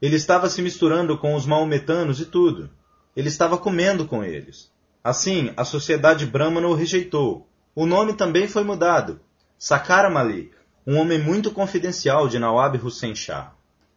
ele 0.01 0.15
estava 0.15 0.49
se 0.49 0.59
misturando 0.63 1.15
com 1.15 1.35
os 1.35 1.45
maometanos 1.45 2.19
e 2.19 2.25
tudo. 2.25 2.67
Ele 3.15 3.27
estava 3.27 3.59
comendo 3.59 4.07
com 4.07 4.23
eles. 4.23 4.71
Assim, 5.03 5.53
a 5.55 5.63
sociedade 5.63 6.25
brahmana 6.25 6.67
o 6.67 6.73
rejeitou. 6.73 7.47
O 7.75 7.85
nome 7.85 8.13
também 8.13 8.47
foi 8.47 8.63
mudado. 8.63 9.21
Sakara 9.59 10.09
Malik, 10.09 10.49
um 10.87 10.97
homem 10.97 11.19
muito 11.19 11.51
confidencial 11.51 12.27
de 12.27 12.39
Nawab 12.39 12.75
Hussein 12.83 13.13
Shah. 13.13 13.52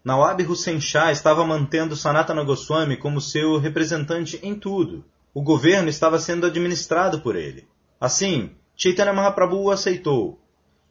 Nawab 0.06 0.40
Hussein 0.40 0.80
Shah 0.80 1.10
estava 1.10 1.44
mantendo 1.44 1.96
Sanatana 1.96 2.44
Goswami 2.44 2.96
como 2.96 3.20
seu 3.20 3.58
representante 3.58 4.38
em 4.40 4.54
tudo. 4.54 5.04
O 5.34 5.42
governo 5.42 5.88
estava 5.88 6.20
sendo 6.20 6.46
administrado 6.46 7.22
por 7.22 7.34
ele. 7.34 7.66
Assim, 8.00 8.52
Chaitanya 8.76 9.12
Mahaprabhu 9.12 9.64
o 9.64 9.70
aceitou, 9.72 10.40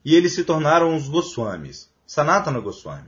e 0.04 0.14
eles 0.14 0.34
se 0.34 0.44
tornaram 0.44 0.94
os 0.94 1.08
Goswamis, 1.08 1.90
Sanatana 2.06 2.60
Goswami. 2.60 3.08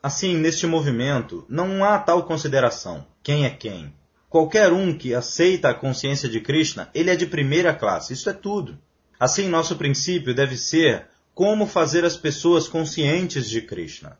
Assim, 0.00 0.36
neste 0.36 0.64
movimento, 0.64 1.44
não 1.48 1.84
há 1.84 1.98
tal 1.98 2.22
consideração. 2.22 3.04
Quem 3.20 3.44
é 3.44 3.50
quem? 3.50 3.92
Qualquer 4.28 4.72
um 4.72 4.96
que 4.96 5.12
aceita 5.12 5.70
a 5.70 5.74
consciência 5.74 6.28
de 6.28 6.40
Krishna, 6.40 6.88
ele 6.94 7.10
é 7.10 7.16
de 7.16 7.26
primeira 7.26 7.74
classe. 7.74 8.12
Isso 8.12 8.30
é 8.30 8.32
tudo. 8.32 8.78
Assim, 9.18 9.48
nosso 9.48 9.74
princípio 9.74 10.32
deve 10.32 10.56
ser 10.56 11.08
como 11.34 11.66
fazer 11.66 12.04
as 12.04 12.16
pessoas 12.16 12.68
conscientes 12.68 13.50
de 13.50 13.60
Krishna, 13.60 14.16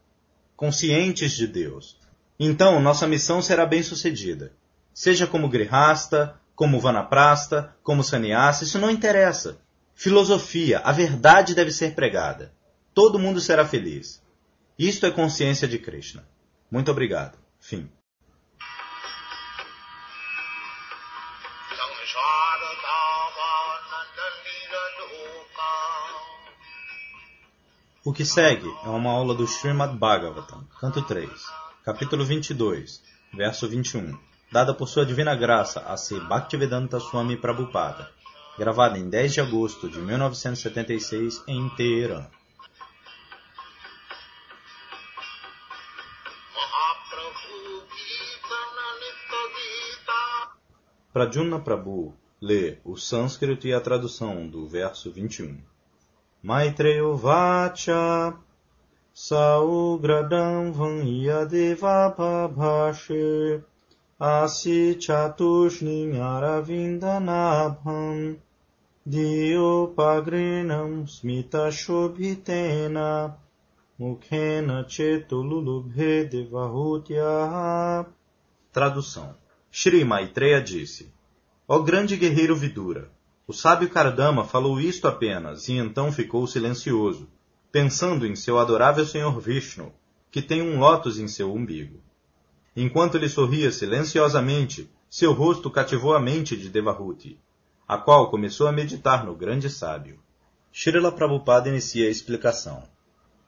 conscientes 0.59 1.37
de 1.37 1.47
Deus. 1.47 1.97
Então, 2.37 2.81
nossa 2.81 3.07
missão 3.07 3.41
será 3.41 3.65
bem 3.65 3.81
sucedida. 3.81 4.53
Seja 4.93 5.25
como 5.25 5.49
grihasta, 5.49 6.35
como 6.57 6.81
vanaprasta, 6.81 7.77
como 7.81 8.03
sannyasa, 8.03 8.65
isso 8.65 8.77
não 8.77 8.91
interessa. 8.91 9.61
Filosofia, 9.95 10.81
a 10.81 10.91
verdade 10.91 11.55
deve 11.55 11.71
ser 11.71 11.95
pregada. 11.95 12.53
Todo 12.93 13.21
mundo 13.21 13.41
será 13.41 13.65
feliz. 13.65 14.21
Isto 14.77 15.07
é 15.07 15.13
consciência 15.13 15.69
de 15.69 15.79
Krishna. 15.79 16.27
Muito 16.69 16.91
obrigado. 16.91 17.39
Fim. 17.61 17.89
O 28.09 28.13
que 28.15 28.25
segue 28.25 28.67
é 28.87 28.89
uma 28.89 29.11
aula 29.11 29.35
do 29.35 29.45
Srimad 29.45 29.95
Bhagavatam, 29.99 30.67
canto 30.81 31.03
3, 31.03 31.31
capítulo 31.85 32.25
22, 32.25 33.03
verso 33.35 33.69
21, 33.69 34.19
dada 34.51 34.73
por 34.73 34.89
sua 34.89 35.05
divina 35.05 35.35
graça 35.35 35.81
a 35.81 35.95
Sri 35.95 36.19
Bhaktivedanta 36.19 36.99
Swami 37.01 37.37
Prabhupada, 37.37 38.11
gravada 38.59 38.99
em 38.99 39.11
10 39.11 39.35
de 39.35 39.41
agosto 39.43 39.91
de 39.91 39.99
1976 39.99 41.45
em 41.47 41.69
Teherã. 41.69 42.27
Pradyumna 51.13 51.61
Prabhu 51.61 52.15
lê 52.41 52.79
o 52.87 52.97
sânscrito 52.97 53.67
e 53.67 53.75
a 53.75 53.83
tradução 53.83 54.49
do 54.49 54.67
verso 54.67 55.13
21. 55.13 55.61
Maitreyo 56.49 57.13
Vacha 57.15 58.35
Saugradam 59.15 60.73
Vanyadeva 60.73 62.17
Babhashe 62.17 63.63
Asi 64.19 64.95
Chatushning 64.95 66.15
Aravindanabham 66.15 68.39
Diopagrinam 69.07 71.07
Smita 71.07 71.71
Shobhitena 71.71 73.35
Mukhena 74.01 74.87
Chetululubhe 74.89 76.31
Devahutyaha 76.31 78.07
Tradução. 78.73 79.35
Shri 79.71 80.03
Maitreya 80.03 80.63
disse: 80.63 81.13
Ó 81.69 81.81
grande 81.81 82.17
guerreiro 82.17 82.57
Vidura, 82.57 83.11
o 83.49 83.53
sábio 83.55 83.89
Kardama 83.89 84.45
falou 84.45 84.79
isto 84.79 85.09
apenas 85.09 85.69
e 85.69 85.73
então 85.73 86.13
ficou 86.13 86.47
silencioso, 86.47 87.27
pensando 87.73 88.27
em 88.27 88.37
seu 88.37 88.59
adorável 88.59 89.07
Senhor 89.07 89.41
Vishnu, 89.41 89.91
que 90.31 90.43
tem 90.43 90.61
um 90.61 90.79
lótus 90.79 91.19
em 91.19 91.27
seu 91.27 91.51
umbigo. 91.55 91.99
Enquanto 92.77 93.15
ele 93.15 93.27
sorria 93.27 93.73
silenciosamente, 93.73 94.93
seu 95.09 95.33
rosto 95.33 95.71
cativou 95.71 96.15
a 96.15 96.21
mente 96.21 96.59
de 96.59 96.69
Devahuti, 96.69 97.41
a 97.89 97.97
qual 97.97 98.31
começou 98.31 98.67
a 98.67 98.73
meditar 98.73 99.25
no 99.25 99.35
grande 99.35 99.71
sábio. 99.71 100.21
Srila 100.71 101.11
Prabhupada 101.11 101.71
inicia 101.71 102.07
a 102.07 102.11
explicação. 102.11 102.83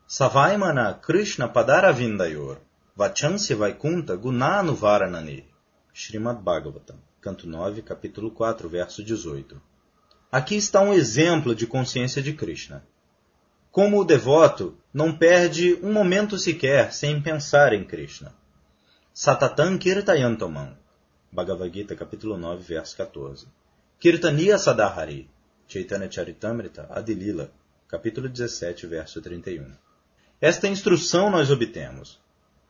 Savaimana 0.06 0.94
Krishna 0.94 1.46
Padaravindayor 1.46 2.56
Vachansi 2.96 3.54
Vaikunta 3.54 4.16
Gunanuvaranani 4.16 5.44
Srimad 5.92 6.40
Bhagavatam, 6.40 6.96
canto 7.20 7.46
9, 7.46 7.82
capítulo 7.82 8.30
4, 8.30 8.66
verso 8.66 9.04
18. 9.04 9.68
Aqui 10.32 10.54
está 10.54 10.80
um 10.80 10.92
exemplo 10.92 11.56
de 11.56 11.66
consciência 11.66 12.22
de 12.22 12.32
Krishna. 12.32 12.84
Como 13.72 13.98
o 14.00 14.04
devoto 14.04 14.78
não 14.94 15.16
perde 15.16 15.74
um 15.82 15.92
momento 15.92 16.38
sequer 16.38 16.92
sem 16.92 17.20
pensar 17.20 17.72
em 17.72 17.82
Krishna. 17.82 18.32
Satatan 19.12 19.76
Kirtayantamam, 19.76 20.76
Bhagavad 21.32 21.74
Gita, 21.74 21.96
capítulo 21.96 22.38
9, 22.38 22.62
verso 22.62 22.96
14. 22.96 23.48
Kirtaniya 23.98 24.56
Sadahari, 24.56 25.28
Chaitanya 25.66 26.08
Charitamrita, 26.08 26.86
Adilila, 26.90 27.50
capítulo 27.88 28.28
17, 28.28 28.86
verso 28.86 29.20
31. 29.20 29.72
Esta 30.40 30.68
instrução 30.68 31.28
nós 31.28 31.50
obtemos. 31.50 32.20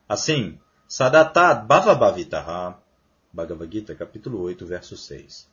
Assim, 0.09 0.59
Sadatat 0.89 1.67
Bhavabhavitaha, 1.67 2.79
Bhagavad 3.31 3.71
Gita, 3.71 3.95
capítulo 3.95 4.41
8, 4.41 4.65
verso 4.65 4.97
6. 4.97 5.50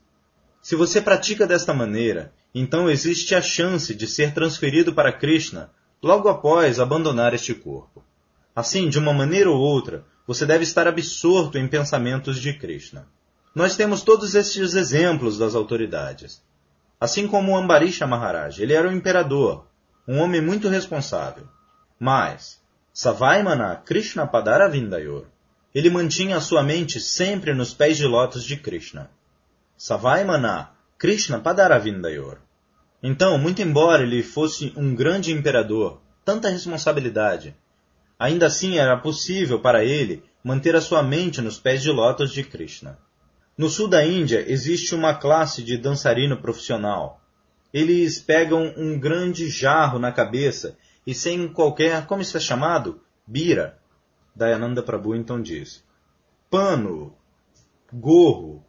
Se 0.62 0.76
você 0.76 1.02
pratica 1.02 1.48
desta 1.48 1.74
maneira, 1.74 2.34
então 2.54 2.90
existe 2.90 3.36
a 3.36 3.42
chance 3.42 3.94
de 3.94 4.08
ser 4.08 4.34
transferido 4.34 4.94
para 4.94 5.14
Krishna 5.14 5.72
logo 6.02 6.30
após 6.30 6.80
abandonar 6.80 7.34
este 7.34 7.54
corpo. 7.54 8.04
Assim, 8.56 8.90
de 8.90 8.98
uma 8.98 9.14
maneira 9.14 9.50
ou 9.50 9.58
outra, 9.58 10.06
você 10.26 10.46
deve 10.46 10.64
estar 10.64 10.88
absorto 10.88 11.58
em 11.58 11.68
pensamentos 11.68 12.40
de 12.40 12.54
Krishna. 12.54 13.08
Nós 13.54 13.76
temos 13.76 14.02
todos 14.02 14.36
estes 14.36 14.74
exemplos 14.74 15.38
das 15.38 15.56
autoridades. 15.56 16.44
Assim 17.00 17.28
como 17.28 17.52
o 17.52 17.58
Ambarisha 17.58 18.06
Maharaj, 18.08 18.62
ele 18.62 18.74
era 18.74 18.90
um 18.90 18.92
imperador, 18.92 19.68
um 20.08 20.20
homem 20.20 20.42
muito 20.42 20.68
responsável. 20.68 21.48
Mas, 22.00 22.60
Savaimana 22.94 23.76
Krishna 23.76 24.26
Padara 24.26 24.68
Vindayor, 24.68 25.26
ele 25.74 25.90
mantinha 25.90 26.38
a 26.38 26.42
sua 26.42 26.64
mente 26.64 27.00
sempre 27.00 27.54
nos 27.54 27.74
pés 27.74 27.98
de 27.98 28.06
lótus 28.06 28.44
de 28.44 28.58
Krishna. 28.58 29.12
Savaimana 29.78 30.72
Krishna 30.98 31.40
Padaravindayor. 31.40 32.40
Então, 33.04 33.38
muito 33.38 33.62
embora 33.62 34.02
ele 34.02 34.24
fosse 34.24 34.74
um 34.76 34.96
grande 34.96 35.32
imperador, 35.32 36.02
tanta 36.26 36.50
responsabilidade, 36.50 37.56
ainda 38.18 38.48
assim 38.48 38.80
era 38.80 38.98
possível 38.98 39.60
para 39.60 39.86
ele 39.86 40.24
manter 40.44 40.76
a 40.76 40.82
sua 40.82 41.04
mente 41.04 41.42
nos 41.42 41.60
pés 41.60 41.84
de 41.84 41.92
lótus 41.92 42.32
de 42.32 42.44
Krishna. 42.44 42.98
No 43.56 43.70
sul 43.70 43.88
da 43.88 44.04
Índia 44.04 44.44
existe 44.52 44.96
uma 44.96 45.14
classe 45.14 45.62
de 45.62 45.78
dançarino 45.78 46.38
profissional. 46.38 47.22
Eles 47.72 48.18
pegam 48.18 48.74
um 48.76 49.00
grande 49.00 49.48
jarro 49.48 50.00
na 50.00 50.12
cabeça 50.12 50.76
e 51.06 51.14
sem 51.14 51.48
qualquer, 51.48 52.08
como 52.08 52.24
isso 52.24 52.36
é 52.36 52.40
chamado? 52.40 53.00
Bira. 53.28 53.78
Dayananda 54.36 54.82
Prabhu 54.82 55.16
então 55.16 55.40
diz. 55.40 55.84
Pano, 56.50 57.16
gorro, 57.94 58.66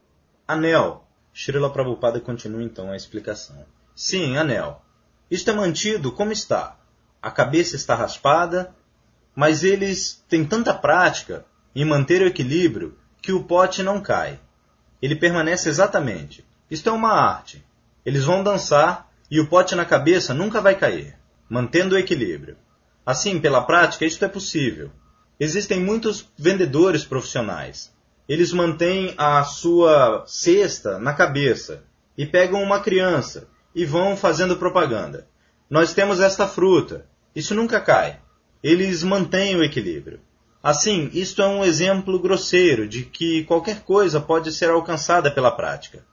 anel. 0.49 1.05
Srila 1.35 1.71
Prabhupada 1.71 2.19
continua 2.19 2.63
então 2.63 2.91
a 2.91 2.97
explicação. 2.97 3.67
Sim, 3.95 4.39
anel. 4.39 4.83
Isto 5.31 5.51
é 5.51 5.53
mantido 5.53 6.11
como 6.11 6.33
está. 6.33 6.77
A 7.21 7.31
cabeça 7.31 7.77
está 7.77 7.95
raspada, 7.95 8.75
mas 9.37 9.63
eles 9.63 10.25
têm 10.27 10.45
tanta 10.45 10.73
prática 10.73 11.45
em 11.77 11.85
manter 11.85 12.23
o 12.23 12.27
equilíbrio 12.27 12.97
que 13.21 13.31
o 13.31 13.45
pote 13.45 13.83
não 13.83 14.01
cai. 14.01 14.41
Ele 15.03 15.15
permanece 15.15 15.69
exatamente. 15.69 16.45
Isto 16.71 16.89
é 16.89 16.93
uma 16.93 17.13
arte. 17.13 17.65
Eles 18.05 18.25
vão 18.25 18.43
dançar 18.43 19.09
e 19.31 19.39
o 19.39 19.49
pote 19.49 19.75
na 19.75 19.85
cabeça 19.85 20.33
nunca 20.33 20.61
vai 20.61 20.75
cair, 20.75 21.17
mantendo 21.49 21.95
o 21.95 21.99
equilíbrio. 21.99 22.57
Assim, 23.05 23.39
pela 23.39 23.63
prática, 23.63 24.07
isto 24.07 24.25
é 24.25 24.29
possível. 24.29 24.91
Existem 25.39 25.79
muitos 25.79 26.27
vendedores 26.37 27.05
profissionais. 27.05 27.93
Eles 28.29 28.53
mantêm 28.53 29.15
a 29.17 29.43
sua 29.43 30.23
cesta 30.27 30.99
na 30.99 31.15
cabeça 31.15 31.85
e 32.17 32.27
pegam 32.27 32.63
uma 32.63 32.81
criança 32.81 33.49
e 33.75 33.87
vão 33.87 34.17
fazendo 34.17 34.57
propaganda. 34.57 35.27
Nós 35.71 35.95
temos 35.95 36.21
esta 36.21 36.47
fruta. 36.47 37.07
Isso 37.35 37.55
nunca 37.55 37.81
cai. 37.81 38.21
Eles 38.63 39.03
mantêm 39.03 39.57
o 39.57 39.65
equilíbrio. 39.65 40.21
Assim, 40.63 41.09
isto 41.15 41.41
é 41.41 41.47
um 41.47 41.65
exemplo 41.65 42.19
grosseiro 42.19 42.87
de 42.87 43.05
que 43.05 43.45
qualquer 43.45 43.83
coisa 43.83 44.21
pode 44.21 44.53
ser 44.53 44.69
alcançada 44.69 45.31
pela 45.31 45.51
prática. 45.51 46.05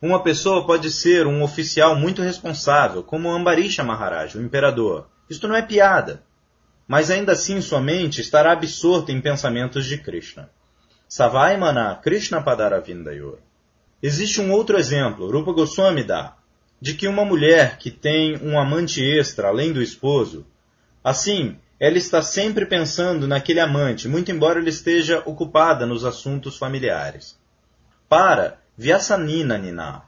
Uma 0.00 0.22
pessoa 0.22 0.64
pode 0.64 0.90
ser 0.90 1.26
um 1.26 1.42
oficial 1.42 1.96
muito 1.96 2.22
responsável, 2.22 3.02
como 3.02 3.30
Ambarisha 3.30 3.82
Maharaj, 3.82 4.38
o 4.38 4.42
imperador. 4.42 5.08
Isto 5.28 5.48
não 5.48 5.56
é 5.56 5.62
piada. 5.62 6.22
Mas 6.86 7.10
ainda 7.10 7.32
assim 7.32 7.60
sua 7.60 7.80
mente 7.80 8.20
estará 8.20 8.52
absorta 8.52 9.10
em 9.12 9.20
pensamentos 9.20 9.84
de 9.84 9.98
Krishna. 9.98 10.48
Savaimana 11.08 11.98
Krishna 12.02 12.42
Padaravindayor. 12.42 13.38
Existe 14.02 14.42
um 14.42 14.52
outro 14.52 14.76
exemplo, 14.76 15.30
Rupa 15.30 15.52
Goswami 15.52 16.04
dá, 16.04 16.36
de 16.78 16.92
que 16.92 17.08
uma 17.08 17.24
mulher 17.24 17.78
que 17.78 17.90
tem 17.90 18.36
um 18.42 18.60
amante 18.60 19.02
extra 19.02 19.48
além 19.48 19.72
do 19.72 19.80
esposo, 19.80 20.46
assim, 21.02 21.56
ela 21.80 21.96
está 21.96 22.20
sempre 22.20 22.66
pensando 22.66 23.26
naquele 23.26 23.58
amante, 23.58 24.06
muito 24.06 24.30
embora 24.30 24.58
ele 24.58 24.68
esteja 24.68 25.22
ocupada 25.24 25.86
nos 25.86 26.04
assuntos 26.04 26.58
familiares. 26.58 27.38
Para 28.06 28.58
Vyasanina 28.76 29.56
Nina. 29.56 30.02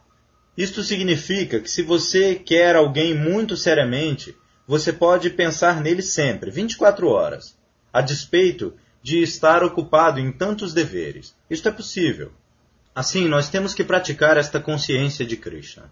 Isto 0.54 0.83
significa 0.83 1.61
que 1.61 1.71
se 1.71 1.80
você 1.83 2.35
quer 2.35 2.76
alguém 2.76 3.14
muito 3.14 3.57
seriamente, 3.57 4.37
você 4.66 4.92
pode 4.92 5.30
pensar 5.30 5.80
nele 5.80 6.02
sempre, 6.02 6.50
24 6.50 7.09
horas, 7.09 7.57
a 7.90 8.02
despeito 8.02 8.75
de 9.02 9.23
estar 9.23 9.62
ocupado 9.64 10.21
em 10.21 10.30
tantos 10.30 10.75
deveres. 10.75 11.35
Isto 11.49 11.69
é 11.69 11.73
possível. 11.73 12.33
Assim, 12.95 13.28
nós 13.28 13.49
temos 13.49 13.73
que 13.73 13.85
praticar 13.85 14.37
esta 14.37 14.61
consciência 14.61 15.25
de 15.25 15.37
Krishna. 15.37 15.90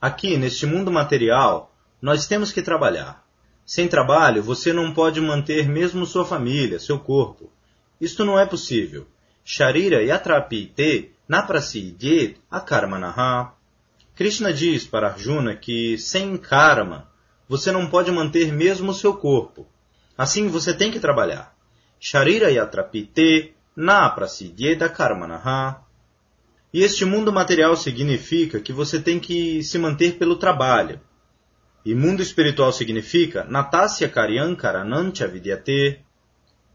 Aqui, 0.00 0.36
neste 0.36 0.66
mundo 0.66 0.90
material, 0.90 1.72
nós 2.02 2.26
temos 2.26 2.52
que 2.52 2.60
trabalhar. 2.60 3.24
Sem 3.64 3.88
trabalho, 3.88 4.42
você 4.42 4.72
não 4.72 4.92
pode 4.92 5.20
manter 5.20 5.66
mesmo 5.68 6.04
sua 6.04 6.24
família, 6.24 6.78
seu 6.78 6.98
corpo. 6.98 7.50
Isto 7.98 8.24
não 8.24 8.38
é 8.38 8.44
possível. 8.44 9.06
Sharira 9.42 10.02
yatrapite 10.02 11.12
naprasidyet 11.26 12.36
akarmanaha. 12.50 13.54
Krishna 14.14 14.52
diz 14.52 14.86
para 14.86 15.08
Arjuna 15.08 15.56
que 15.56 15.96
sem 15.96 16.36
karma 16.36 17.08
você 17.48 17.72
não 17.72 17.86
pode 17.86 18.10
manter 18.10 18.52
mesmo 18.52 18.92
seu 18.92 19.14
corpo. 19.14 19.66
Assim 20.16 20.48
você 20.48 20.74
tem 20.74 20.90
que 20.90 21.00
trabalhar. 21.00 21.53
Sharira 22.06 22.50
yatrapite 22.50 23.54
naprasidyet 23.74 24.82
akarmanaha. 24.82 25.80
E 26.70 26.82
este 26.82 27.06
mundo 27.06 27.32
material 27.32 27.74
significa 27.78 28.60
que 28.60 28.74
você 28.74 29.00
tem 29.00 29.18
que 29.18 29.62
se 29.62 29.78
manter 29.78 30.18
pelo 30.18 30.36
trabalho. 30.36 31.00
E 31.82 31.94
mundo 31.94 32.20
espiritual 32.20 32.74
significa 32.74 33.44
Natasya 33.44 34.10
Karyankaranancha 34.10 35.26
Vidyate. 35.26 36.04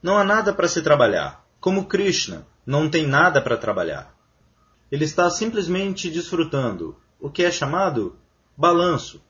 Não 0.01 0.17
há 0.17 0.23
nada 0.23 0.51
para 0.51 0.67
se 0.67 0.81
trabalhar. 0.81 1.45
Como 1.59 1.85
Krishna 1.85 2.47
não 2.65 2.89
tem 2.89 3.05
nada 3.05 3.39
para 3.39 3.55
trabalhar. 3.55 4.15
Ele 4.91 5.05
está 5.05 5.29
simplesmente 5.29 6.09
desfrutando 6.09 6.97
o 7.19 7.29
que 7.29 7.43
é 7.43 7.51
chamado 7.51 8.17
balanço. 8.57 9.23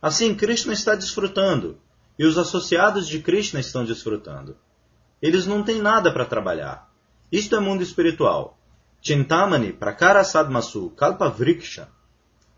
Assim, 0.00 0.34
Krishna 0.34 0.72
está 0.72 0.94
desfrutando 0.94 1.78
e 2.18 2.24
os 2.24 2.38
associados 2.38 3.06
de 3.06 3.18
Krishna 3.18 3.60
estão 3.60 3.84
desfrutando. 3.84 4.56
Eles 5.22 5.46
não 5.46 5.62
têm 5.62 5.80
nada 5.80 6.12
para 6.12 6.26
trabalhar. 6.26 6.90
Isto 7.30 7.54
é 7.54 7.60
mundo 7.60 7.82
espiritual. 7.82 8.58
Chintamani 9.00 9.72
Prakara 9.72 10.24
Sadmasu 10.24 10.90
Kalpa 10.90 11.28
Vriksha 11.28 11.88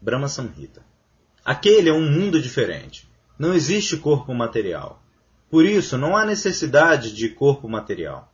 Brahma 0.00 0.28
Samhita. 0.28 0.82
Aquele 1.44 1.90
é 1.90 1.92
um 1.92 2.10
mundo 2.10 2.40
diferente. 2.40 3.06
Não 3.38 3.52
existe 3.52 3.98
corpo 3.98 4.34
material. 4.34 5.02
Por 5.50 5.66
isso, 5.66 5.98
não 5.98 6.16
há 6.16 6.24
necessidade 6.24 7.12
de 7.12 7.28
corpo 7.28 7.68
material. 7.68 8.32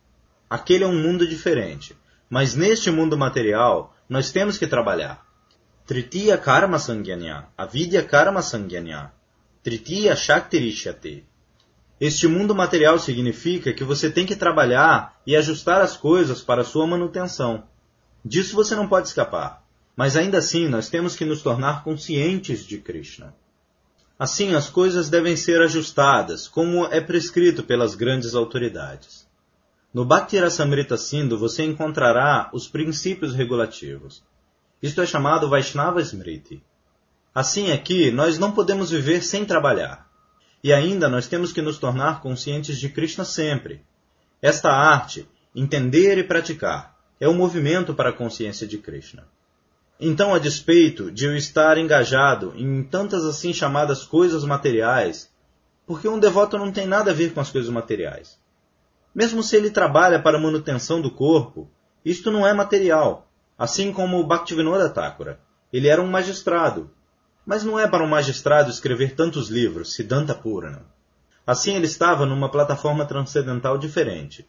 Aquele 0.49 0.85
é 0.85 0.87
um 0.87 1.01
mundo 1.01 1.27
diferente. 1.27 1.95
Mas 2.29 2.55
neste 2.55 2.89
mundo 2.89 3.17
material, 3.17 3.93
nós 4.07 4.31
temos 4.31 4.57
que 4.57 4.65
trabalhar. 4.65 5.25
Tritiya 5.85 6.37
Karma 6.37 6.79
Sangyanya, 6.79 7.47
Avidya 7.57 8.03
Karma 8.03 8.41
Sangyanya, 8.41 9.11
Tritiya 9.61 10.15
Shaktirishyate. 10.15 11.25
Este 12.01 12.27
mundo 12.27 12.55
material 12.55 12.97
significa 12.97 13.71
que 13.71 13.83
você 13.83 14.09
tem 14.09 14.25
que 14.25 14.35
trabalhar 14.35 15.21
e 15.23 15.35
ajustar 15.35 15.81
as 15.81 15.95
coisas 15.95 16.41
para 16.41 16.63
sua 16.63 16.87
manutenção. 16.87 17.65
Disso 18.25 18.55
você 18.55 18.75
não 18.75 18.87
pode 18.87 19.09
escapar. 19.09 19.63
Mas 19.95 20.15
ainda 20.15 20.39
assim, 20.39 20.67
nós 20.67 20.89
temos 20.89 21.15
que 21.15 21.25
nos 21.25 21.43
tornar 21.43 21.83
conscientes 21.83 22.65
de 22.65 22.79
Krishna. 22.79 23.35
Assim, 24.17 24.55
as 24.55 24.67
coisas 24.67 25.11
devem 25.11 25.35
ser 25.35 25.61
ajustadas, 25.61 26.47
como 26.47 26.87
é 26.87 26.99
prescrito 26.99 27.61
pelas 27.61 27.93
grandes 27.93 28.33
autoridades. 28.33 29.27
No 29.93 30.03
Bhakti 30.03 30.39
Rasamrita 30.39 30.97
Sindhu 30.97 31.37
você 31.37 31.63
encontrará 31.63 32.49
os 32.51 32.67
princípios 32.67 33.35
regulativos. 33.35 34.23
Isto 34.81 35.01
é 35.01 35.05
chamado 35.05 35.47
Vaishnava 35.47 36.01
Smriti. 36.01 36.63
Assim 37.31 37.71
aqui, 37.71 38.09
nós 38.09 38.39
não 38.39 38.51
podemos 38.51 38.89
viver 38.89 39.21
sem 39.21 39.45
trabalhar. 39.45 40.10
E 40.63 40.71
ainda 40.71 41.09
nós 41.09 41.27
temos 41.27 41.51
que 41.51 41.61
nos 41.61 41.77
tornar 41.77 42.21
conscientes 42.21 42.77
de 42.77 42.89
Krishna 42.89 43.25
sempre. 43.25 43.83
Esta 44.41 44.71
arte, 44.71 45.27
entender 45.55 46.17
e 46.17 46.23
praticar, 46.23 46.95
é 47.19 47.27
o 47.27 47.33
movimento 47.33 47.93
para 47.93 48.09
a 48.09 48.13
consciência 48.13 48.67
de 48.67 48.77
Krishna. 48.77 49.27
Então, 49.99 50.33
a 50.33 50.39
despeito 50.39 51.11
de 51.11 51.25
eu 51.25 51.35
estar 51.35 51.77
engajado 51.77 52.53
em 52.55 52.83
tantas 52.83 53.23
assim 53.23 53.53
chamadas 53.53 54.03
coisas 54.03 54.43
materiais, 54.43 55.31
porque 55.85 56.07
um 56.07 56.19
devoto 56.19 56.57
não 56.57 56.71
tem 56.71 56.87
nada 56.87 57.11
a 57.11 57.13
ver 57.13 57.33
com 57.33 57.39
as 57.39 57.51
coisas 57.51 57.69
materiais. 57.69 58.39
Mesmo 59.13 59.43
se 59.43 59.55
ele 59.55 59.69
trabalha 59.69 60.19
para 60.19 60.37
a 60.37 60.41
manutenção 60.41 61.01
do 61.01 61.11
corpo, 61.11 61.69
isto 62.03 62.31
não 62.31 62.47
é 62.47 62.53
material, 62.53 63.27
assim 63.57 63.91
como 63.91 64.19
o 64.19 64.25
Bhaktivinoda 64.25 64.89
Thakura. 64.89 65.39
Ele 65.71 65.87
era 65.87 66.01
um 66.01 66.07
magistrado, 66.07 66.89
mas 67.45 67.63
não 67.63 67.79
é 67.79 67.87
para 67.87 68.03
um 68.03 68.07
magistrado 68.07 68.69
escrever 68.69 69.15
tantos 69.15 69.49
livros, 69.49 69.93
Siddhanta 69.93 70.33
Purana. 70.33 70.85
Assim 71.45 71.75
ele 71.75 71.85
estava 71.85 72.25
numa 72.25 72.49
plataforma 72.49 73.05
transcendental 73.05 73.77
diferente. 73.77 74.47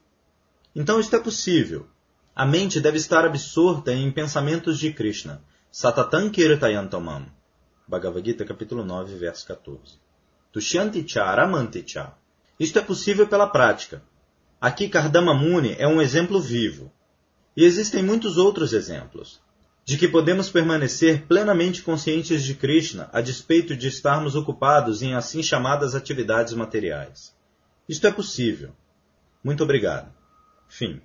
Então 0.74 1.00
isto 1.00 1.16
é 1.16 1.18
possível, 1.18 1.87
a 2.35 2.46
mente 2.46 2.81
deve 2.81 2.96
estar 2.96 3.26
absorta 3.26 3.92
em 3.92 4.11
pensamentos 4.11 4.78
de 4.78 4.90
Krishna. 4.90 5.42
Satatan 5.70 6.31
kirtayantamam. 6.31 7.26
Bhagavad 7.87 8.24
Gita, 8.24 8.44
capítulo 8.44 8.85
9, 8.85 9.16
verso 9.16 9.46
14. 9.46 9.98
Tushyanti 10.50 11.05
cha 11.05 11.26
aramanti 11.26 11.83
cha. 11.83 12.14
Isto 12.59 12.78
é 12.78 12.83
possível 12.83 13.26
pela 13.26 13.46
prática. 13.46 14.02
Aqui 14.59 14.88
Kardama 14.88 15.35
Muni 15.35 15.76
é 15.78 15.87
um 15.87 16.00
exemplo 16.00 16.40
vivo. 16.40 16.90
E 17.55 17.64
existem 17.64 18.02
muitos 18.02 18.38
outros 18.38 18.72
exemplos 18.72 19.40
de 19.85 19.99
que 19.99 20.07
podemos 20.07 20.49
permanecer 20.49 21.27
plenamente 21.27 21.83
conscientes 21.83 22.45
de 22.45 22.55
Krishna 22.55 23.11
a 23.12 23.21
despeito 23.21 23.77
de 23.77 23.88
estarmos 23.88 24.35
ocupados 24.35 25.03
em 25.03 25.14
assim 25.14 25.42
chamadas 25.42 25.95
atividades 25.95 26.55
materiais. 26.55 27.35
Isto 27.88 28.07
é 28.07 28.12
possível. 28.12 28.71
Muito 29.42 29.64
obrigado. 29.64 30.11
Fim. 30.68 31.03